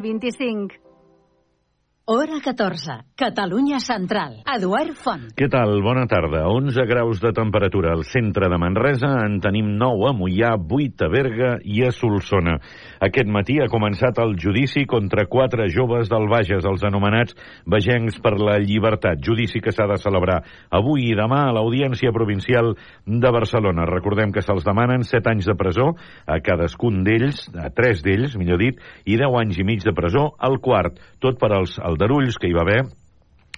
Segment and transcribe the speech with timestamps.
[0.00, 0.89] 25.
[2.06, 3.12] Hora 14.
[3.14, 4.40] Catalunya Central.
[4.48, 5.28] Eduard Font.
[5.36, 5.76] Què tal?
[5.84, 6.46] Bona tarda.
[6.48, 9.10] 11 graus de temperatura al centre de Manresa.
[9.28, 12.56] En tenim 9 a Mollà, 8 a Berga i a Solsona.
[13.04, 17.36] Aquest matí ha començat el judici contra quatre joves del Bages, els anomenats
[17.68, 19.20] Vegencs per la Llibertat.
[19.22, 20.40] Judici que s'ha de celebrar
[20.72, 22.72] avui i demà a l'Audiència Provincial
[23.04, 23.86] de Barcelona.
[23.86, 25.92] Recordem que se'ls demanen 7 anys de presó
[26.26, 30.30] a cadascun d'ells, a 3 d'ells, millor dit, i 10 anys i mig de presó
[30.40, 30.98] al quart.
[31.20, 32.80] Tot per als aldarulls que hi va haver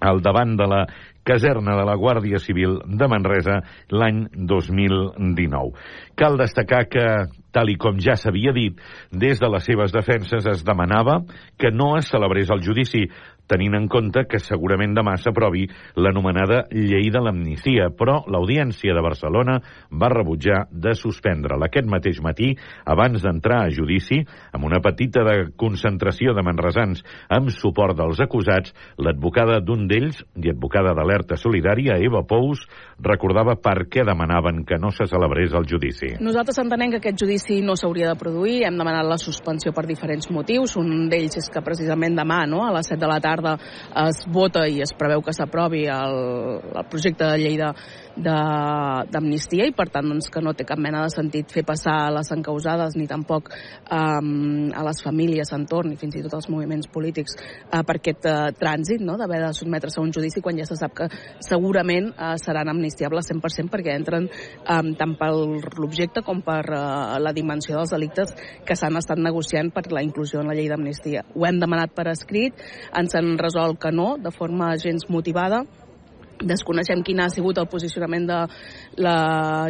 [0.03, 0.81] al davant de la
[1.25, 5.73] caserna de la Guàrdia Civil de Manresa l'any 2019.
[6.19, 7.07] Cal destacar que,
[7.53, 8.79] tal i com ja s'havia dit,
[9.11, 11.21] des de les seves defenses es demanava
[11.59, 13.07] que no es celebrés el judici,
[13.53, 15.67] tenint en compte que segurament demà s'aprovi
[16.01, 19.59] l'anomenada llei de l'amnistia, però l'Audiència de Barcelona
[19.91, 22.53] va rebutjar de suspendre-la aquest mateix matí,
[22.87, 28.73] abans d'entrar a judici, amb una petita de concentració de manresans amb suport dels acusats,
[28.99, 32.65] l'advocada d'un d'ells i advocada d'alerta solidària, Eva Pous,
[33.03, 36.15] recordava per què demanaven que no se celebrés el judici.
[36.21, 40.31] Nosaltres entenem que aquest judici no s'hauria de produir, hem demanat la suspensió per diferents
[40.33, 43.57] motius, un d'ells és que precisament demà, no, a les 7 de la tarda,
[44.07, 46.17] es vota i es preveu que s'aprovi el,
[46.73, 47.59] el projecte de llei
[48.13, 52.29] d'amnistia i per tant doncs, que no té cap mena de sentit fer passar les
[52.35, 53.49] encausades ni tampoc
[53.89, 58.29] um, a les famílies entorn i fins i tot als moviments polítics uh, per aquest
[58.29, 59.17] uh, trànsit no?
[59.17, 61.02] d'haver de sotmetre's a un judici quan ja se sap que
[61.43, 67.35] segurament uh, seran amnistiables 100% perquè entren um, tant per l'objecte com per uh, la
[67.37, 68.35] dimensió dels delictes
[68.67, 71.25] que s'han estat negociant per la inclusió en la llei d'amnistia.
[71.35, 72.59] Ho hem demanat per escrit,
[72.99, 75.65] ens han resolt que no, de forma gens motivada,
[76.43, 78.39] Desconeixem quin ha sigut el posicionament de
[79.03, 79.17] la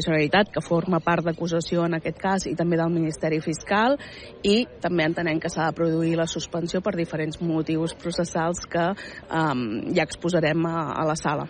[0.02, 3.98] Generalitat, que forma part d'acusació en aquest cas, i també del Ministeri Fiscal,
[4.42, 9.66] i també entenem que s'ha de produir la suspensió per diferents motius processals que um,
[9.92, 11.48] ja exposarem a, a la sala.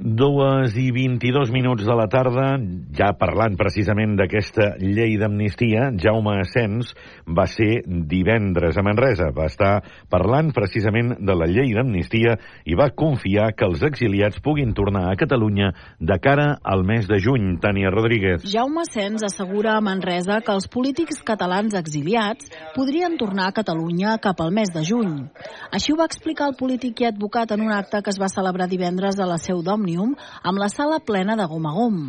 [0.00, 2.54] Dues i 22 minuts de la tarda,
[2.96, 6.94] ja parlant precisament d'aquesta llei d'amnistia, Jaume Asens
[7.28, 9.28] va ser divendres a Manresa.
[9.36, 14.72] Va estar parlant precisament de la llei d'amnistia i va confiar que els exiliats puguin
[14.72, 17.58] tornar a Catalunya de cara al mes de juny.
[17.60, 18.48] Tània Rodríguez.
[18.48, 24.40] Jaume Asens assegura a Manresa que els polítics catalans exiliats podrien tornar a Catalunya cap
[24.40, 25.28] al mes de juny.
[25.68, 28.70] Així ho va explicar el polític i advocat en un acte que es va celebrar
[28.72, 32.02] divendres a la seu d'Òmnium Òmnium amb la sala plena de gom a gom.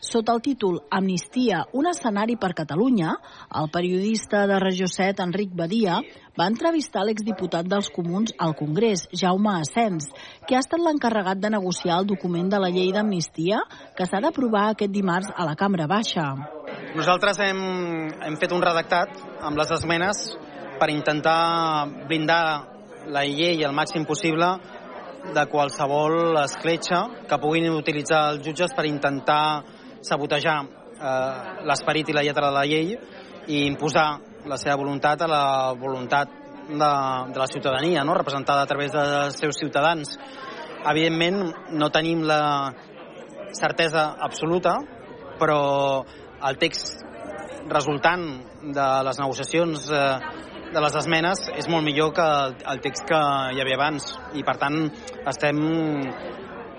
[0.00, 3.16] Sota el títol Amnistia, un escenari per Catalunya,
[3.54, 6.00] el periodista de Regió 7, Enric Badia,
[6.38, 10.10] va entrevistar l'exdiputat dels Comuns al Congrés, Jaume Asens,
[10.46, 13.62] que ha estat l'encarregat de negociar el document de la llei d'amnistia
[13.96, 16.28] que s'ha d'aprovar aquest dimarts a la Cambra Baixa.
[16.96, 17.60] Nosaltres hem,
[18.26, 20.28] hem fet un redactat amb les esmenes
[20.80, 22.76] per intentar blindar
[23.06, 24.56] la llei el màxim possible
[25.34, 29.64] de qualsevol escletxa que puguin utilitzar els jutges per intentar
[30.06, 32.96] sabotejar eh, l'esperit i la lletra de la llei
[33.46, 34.08] i imposar
[34.46, 35.46] la seva voluntat a la
[35.78, 36.30] voluntat
[36.68, 36.92] de,
[37.32, 38.14] de la ciutadania, no?
[38.14, 40.16] representada a través dels seus ciutadans.
[40.86, 42.72] Evidentment, no tenim la
[43.54, 44.76] certesa absoluta,
[45.40, 46.04] però
[46.46, 47.02] el text
[47.70, 48.26] resultant
[48.74, 50.02] de les negociacions eh,
[50.74, 53.20] de les esmenes és molt millor que el, el text que
[53.54, 54.80] hi havia abans i per tant
[55.26, 55.62] estem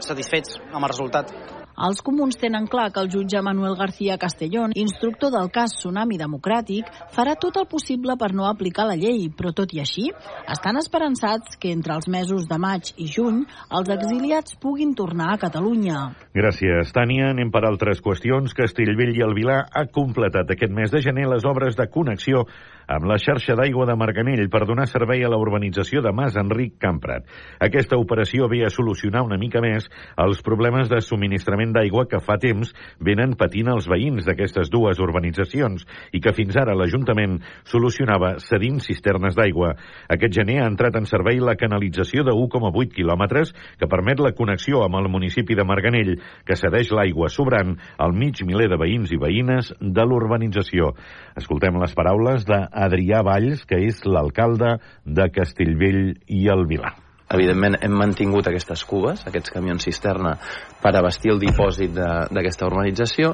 [0.04, 1.34] satisfets amb el resultat.
[1.78, 6.88] Els comuns tenen clar que el jutge Manuel García Castellón, instructor del cas Tsunami Democràtic,
[7.14, 10.08] farà tot el possible per no aplicar la llei, però tot i així,
[10.50, 15.38] estan esperançats que entre els mesos de maig i juny els exiliats puguin tornar a
[15.38, 16.00] Catalunya.
[16.34, 17.30] Gràcies, Tània.
[17.36, 18.58] Anem per altres qüestions.
[18.58, 22.48] Castellvell i el Vilar ha completat aquest mes de gener les obres de connexió
[22.88, 26.78] amb la xarxa d'aigua de Marganell per donar servei a la urbanització de Mas Enric
[26.80, 27.28] Camprat.
[27.60, 29.90] Aquesta operació ve a solucionar una mica més
[30.24, 32.74] els problemes de subministrament d'aigua que fa temps
[33.04, 39.38] venen patint els veïns d'aquestes dues urbanitzacions i que fins ara l'Ajuntament solucionava cedint cisternes
[39.38, 39.74] d'aigua.
[40.10, 44.84] Aquest gener ha entrat en servei la canalització de 1,8 quilòmetres que permet la connexió
[44.86, 46.16] amb el municipi de Marganell,
[46.46, 50.94] que cedeix l'aigua sobrant al mig miler de veïns i veïnes de l'urbanització.
[51.38, 57.07] Escoltem les paraules de Adrià Valls, que és l'alcalde de Castellvell i el Vilar.
[57.36, 60.38] Evidentment hem mantingut aquestes cubes, aquests camions cisterna,
[60.84, 63.34] per abastir el dipòsit d'aquesta urbanització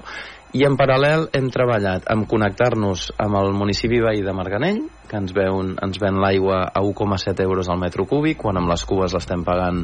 [0.54, 5.34] I en paral·lel hem treballat amb connectar-nos amb el municipi veí de Marganell, que ens
[5.34, 9.42] ven, ens ven l'aigua a 1,7 euros al metre cúbic, quan amb les cubes l'estem
[9.48, 9.80] pagant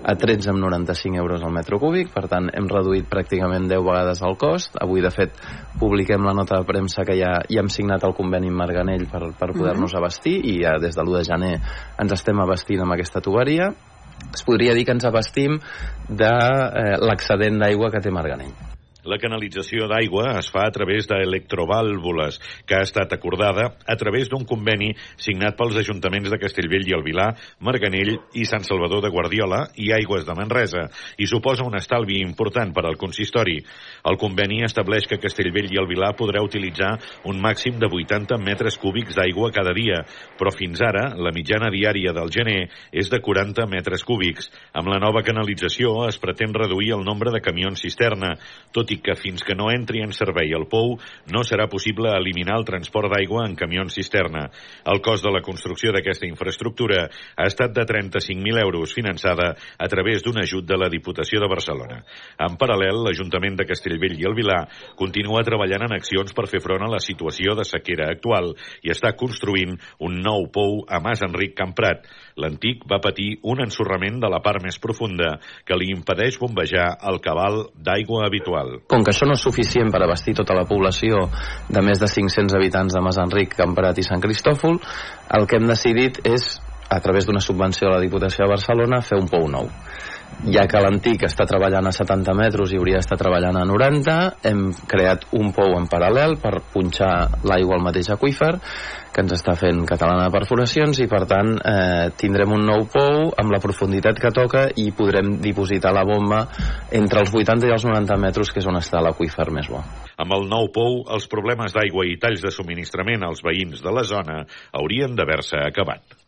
[0.00, 4.80] a 13,95 euros al metre cúbic, per tant hem reduït pràcticament 10 vegades el cost.
[4.80, 5.36] Avui, de fet,
[5.76, 9.26] publiquem la nota de premsa que ja, ja hem signat el conveni amb Marganell per,
[9.36, 10.00] per poder-nos mhm.
[10.00, 11.56] abastir i ja des de l'1 de gener
[12.00, 13.74] ens estem abastint amb aquesta tuberia
[14.32, 15.60] es podria dir que ens abastim
[16.08, 18.73] de eh, l'excedent d'aigua que té Marganell.
[19.04, 24.46] La canalització d'aigua es fa a través d'electrovàlvules, que ha estat acordada a través d'un
[24.48, 29.66] conveni signat pels ajuntaments de Castellvell i el Vilar, Marganell i Sant Salvador de Guardiola
[29.76, 30.86] i Aigües de Manresa,
[31.20, 33.58] i suposa un estalvi important per al consistori.
[34.08, 36.94] El conveni estableix que Castellvell i el Vilar podrà utilitzar
[37.28, 40.00] un màxim de 80 metres cúbics d'aigua cada dia,
[40.40, 44.48] però fins ara la mitjana diària del gener és de 40 metres cúbics.
[44.72, 48.32] Amb la nova canalització es pretén reduir el nombre de camions cisterna,
[48.72, 50.96] tot i i que fins que no entri en servei el POU
[51.34, 54.46] no serà possible eliminar el transport d'aigua en camions cisterna.
[54.90, 60.22] El cost de la construcció d'aquesta infraestructura ha estat de 35.000 euros, finançada a través
[60.22, 62.02] d'un ajut de la Diputació de Barcelona.
[62.38, 64.62] En paral·lel, l'Ajuntament de Castellvell i el Vilar
[64.98, 68.52] continua treballant en accions per fer front a la situació de sequera actual
[68.82, 72.04] i està construint un nou pou a Mas Enric Camprat.
[72.40, 75.36] L'antic va patir un ensorrament de la part més profunda
[75.66, 78.78] que li impedeix bombejar el cabal d'aigua habitual.
[78.90, 81.24] Com que això no és suficient per abastir tota la població
[81.72, 84.76] de més de 500 habitants de Masenric, Camprat i Sant Cristòfol,
[85.38, 86.50] el que hem decidit és,
[86.92, 89.72] a través d'una subvenció de la Diputació de Barcelona, fer un pou nou
[90.44, 94.16] ja que l'antic està treballant a 70 metres i hauria d'estar treballant a 90,
[94.50, 97.14] hem creat un pou en paral·lel per punxar
[97.48, 98.52] l'aigua al mateix aquífer
[99.14, 103.30] que ens està fent Catalana de Perforacions i per tant eh, tindrem un nou pou
[103.40, 106.42] amb la profunditat que toca i podrem dipositar la bomba
[106.90, 109.84] entre els 80 i els 90 metres que és on està l'aquífer més bo.
[110.18, 114.04] Amb el nou pou, els problemes d'aigua i talls de subministrament als veïns de la
[114.08, 114.42] zona
[114.74, 116.23] haurien d'haver-se acabat.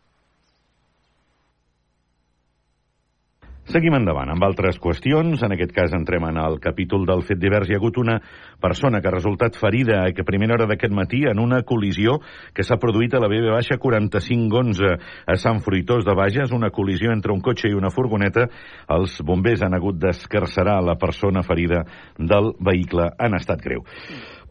[3.67, 5.41] Seguim endavant amb altres qüestions.
[5.43, 7.67] En aquest cas entrem en el capítol del fet divers.
[7.67, 8.15] Hi ha hagut una
[8.63, 12.15] persona que ha resultat ferida a primera hora d'aquest matí en una col·lisió
[12.55, 14.93] que s'ha produït a la BB baixa 4511
[15.27, 18.47] a Sant Fruitós de Bages, una col·lisió entre un cotxe i una furgoneta.
[18.87, 21.83] Els bombers han hagut d'escarcerar la persona ferida
[22.15, 23.83] del vehicle en estat greu.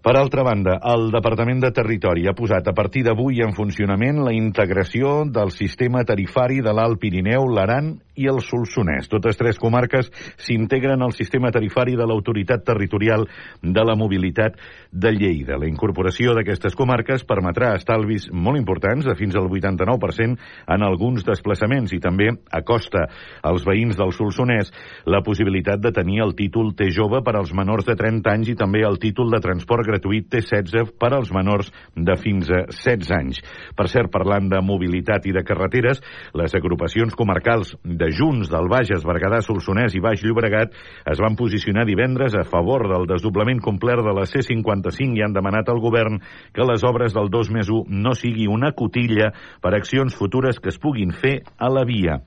[0.04, 4.36] Per altra banda, el Departament de Territori ha posat a partir d'avui en funcionament la
[4.36, 9.08] integració del sistema tarifari de l'Alt Pirineu, l'Aran i el Solsonès.
[9.12, 10.10] Totes tres comarques
[10.40, 13.26] s'integren al sistema tarifari de l'Autoritat Territorial
[13.62, 14.56] de la Mobilitat
[14.90, 15.58] de Lleida.
[15.60, 20.36] La incorporació d'aquestes comarques permetrà estalvis molt importants, de fins al 89%
[20.74, 23.06] en alguns desplaçaments i també acosta
[23.46, 24.72] als veïns del Solsonès
[25.06, 28.56] la possibilitat de tenir el títol T jove per als menors de 30 anys i
[28.58, 33.42] també el títol de transport gratuït T16 per als menors de fins a 16 anys.
[33.76, 36.02] Per cert, parlant de mobilitat i de carreteres,
[36.36, 40.74] les agrupacions comarcals de de Junts del Bages, Berguedà, Solsonès i Baix Llobregat
[41.10, 45.70] es van posicionar divendres a favor del desdoblament complet de la C-55 i han demanat
[45.72, 46.20] al govern
[46.54, 49.32] que les obres del 2 més 1 no sigui una cotilla
[49.62, 52.20] per accions futures que es puguin fer a la via.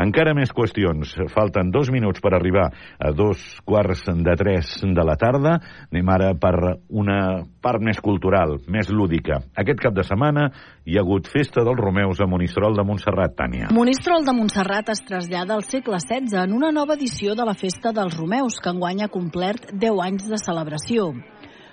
[0.00, 1.12] Encara més qüestions.
[1.34, 5.58] Falten dos minuts per arribar a dos quarts de tres de la tarda.
[5.90, 6.54] Anem ara per
[6.88, 7.18] una
[7.60, 9.42] part més cultural, més lúdica.
[9.60, 10.46] Aquest cap de setmana
[10.88, 13.68] hi ha hagut Festa dels Romeus a Monistrol de Montserrat, Tània.
[13.76, 17.92] Monistrol de Montserrat es trasllada al segle XVI en una nova edició de la Festa
[17.92, 21.12] dels Romeus, que enguany ha complert 10 anys de celebració.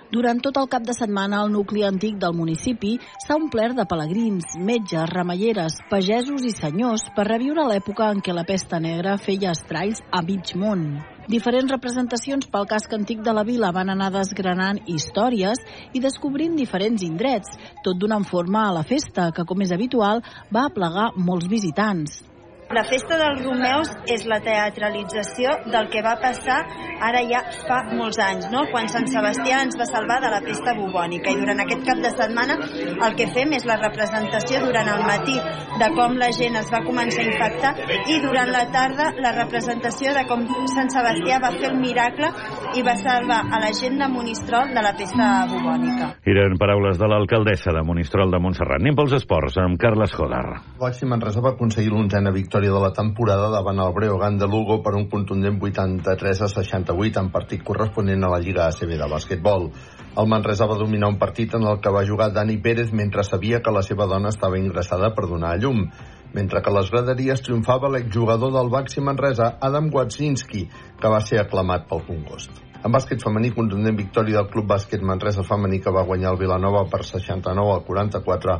[0.08, 4.54] Durant tot el cap de setmana, el nucli antic del municipi s'ha omplert de pelegrins,
[4.56, 10.00] metges, ramelleres, pagesos i senyors per reviure l'època en què la pesta negra feia estralls
[10.08, 10.86] a mig món.
[11.28, 15.60] Diferents representacions pel casc antic de la vila van anar desgranant històries
[15.92, 20.64] i descobrint diferents indrets, tot donant forma a la festa, que, com és habitual, va
[20.70, 22.22] aplegar molts visitants.
[22.68, 26.58] La festa dels Romeus és la teatralització del que va passar
[27.06, 28.66] ara ja fa molts anys, no?
[28.68, 31.32] quan Sant Sebastià ens va salvar de la pesta bubònica.
[31.32, 32.58] I durant aquest cap de setmana
[33.06, 35.38] el que fem és la representació durant el matí
[35.80, 37.72] de com la gent es va començar a infectar
[38.12, 40.44] i durant la tarda la representació de com
[40.74, 42.32] Sant Sebastià va fer el miracle
[42.76, 46.08] i va salvar a la gent de Monistrol de la pesta bubònica.
[46.28, 48.82] Eren paraules de l'alcaldessa de Monistrol de Montserrat.
[48.82, 50.60] Anem pels esports amb Carles Jodar.
[50.80, 54.94] Baxi Manresa va aconseguir l'onzena victòria de la temporada davant el Breogán de Lugo per
[54.98, 59.70] un contundent 83 a 68 en partit corresponent a la Lliga ACB de bàsquetbol.
[60.18, 63.62] El Manresa va dominar un partit en el que va jugar Dani Pérez mentre sabia
[63.62, 65.86] que la seva dona estava ingressada per donar a llum.
[66.34, 70.66] Mentre que a les graderies triomfava l'exjugador del Baxi Manresa, Adam Watzinski,
[71.00, 72.64] que va ser aclamat pel Congost.
[72.78, 76.84] En bàsquet femení, contundent victòria del Club Bàsquet Manresa femení que va guanyar el Vilanova
[76.92, 78.58] per 69 al 44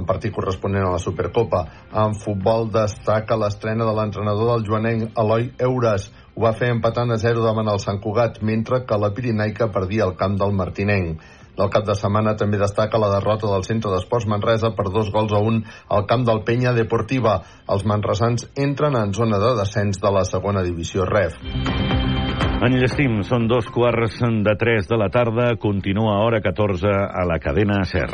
[0.00, 1.60] en partit corresponent a la Supercopa.
[2.02, 6.08] En futbol destaca l'estrena de l'entrenador del joanenc Eloi Eures.
[6.34, 10.06] Ho va fer empatant a 0 davant el Sant Cugat, mentre que la Pirinaica perdia
[10.08, 11.22] el camp del Martinenc.
[11.60, 15.34] Del cap de setmana també destaca la derrota del Centre d'Esports Manresa per dos gols
[15.36, 15.60] a un
[15.92, 17.42] al camp del Penya Deportiva.
[17.68, 21.36] Els manresans entren en zona de descens de la segona divisió REF.
[22.64, 27.38] Enllestim, són dos quarts de tres de la tarda, continua a hora 14 a la
[27.40, 28.10] cadena SER.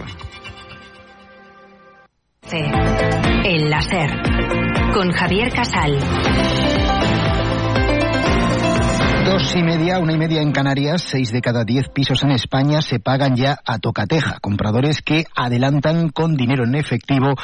[3.47, 4.11] El láser
[4.95, 5.99] con Javier Casal.
[9.27, 12.81] Dos y media, una y media en Canarias, seis de cada diez pisos en España
[12.81, 14.39] se pagan ya a tocateja.
[14.41, 17.35] Compradores que adelantan con dinero en efectivo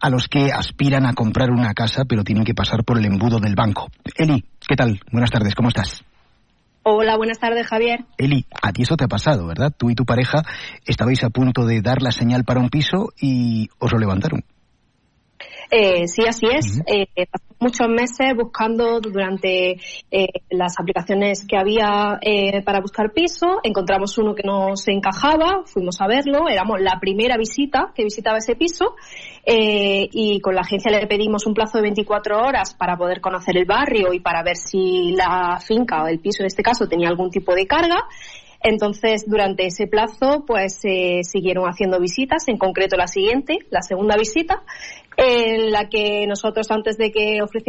[0.00, 3.40] a los que aspiran a comprar una casa, pero tienen que pasar por el embudo
[3.40, 3.88] del banco.
[4.16, 5.00] Eli, ¿qué tal?
[5.10, 6.04] Buenas tardes, ¿cómo estás?
[6.84, 8.04] Hola, buenas tardes, Javier.
[8.18, 9.72] Eli, a ti eso te ha pasado, ¿verdad?
[9.76, 10.44] Tú y tu pareja
[10.86, 14.44] estabais a punto de dar la señal para un piso y os lo levantaron.
[15.74, 16.82] Eh, sí, así es.
[16.86, 17.06] eh,
[17.62, 19.78] muchos meses buscando durante
[20.10, 23.60] eh, las aplicaciones que había eh, para buscar piso.
[23.62, 26.48] Encontramos uno que nos encajaba, fuimos a verlo.
[26.48, 28.96] Éramos la primera visita que visitaba ese piso
[29.46, 33.56] eh, y con la agencia le pedimos un plazo de 24 horas para poder conocer
[33.56, 37.08] el barrio y para ver si la finca o el piso en este caso tenía
[37.08, 38.04] algún tipo de carga.
[38.62, 44.16] Entonces, durante ese plazo, pues se siguieron haciendo visitas, en concreto la siguiente, la segunda
[44.16, 44.62] visita,
[45.16, 47.52] en la que nosotros antes de que ofreciéramos